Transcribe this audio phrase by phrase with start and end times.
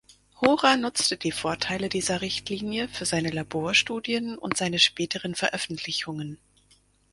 [0.41, 6.39] Hora nutzte die Vorteile dieser Richtlinie für seine Laborstudien und seine späteren Veröffentlichungen.